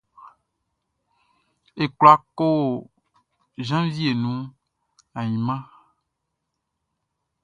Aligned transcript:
Ye 1.77 1.85
kwla 1.97 2.13
kɔ 2.37 2.47
jenvie 3.67 4.11
nuan 4.21 4.43
ainman? 5.19 5.61